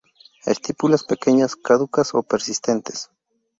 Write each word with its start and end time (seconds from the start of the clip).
Estípulas 0.53 1.03
pequeñas, 1.11 1.55
caducas 1.67 2.07
o 2.17 2.19
persistentes. 2.31 2.99